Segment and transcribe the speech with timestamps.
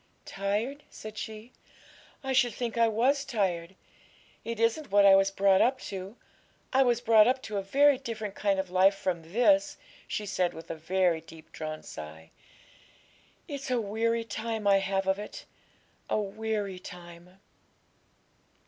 [0.25, 1.53] 'Tired?' said she;
[2.23, 3.75] 'I should think I was tired;
[4.43, 6.15] it isn't what I was brought up to.
[6.73, 9.77] I was brought up to a very different kind of life from this,'
[10.07, 12.31] she said, with a very deep drawn sigh.
[13.47, 15.45] 'It's a weary time I have of it
[16.09, 17.39] a weary time.'